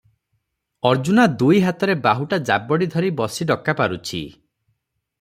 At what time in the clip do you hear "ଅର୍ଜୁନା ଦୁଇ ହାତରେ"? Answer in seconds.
0.91-1.97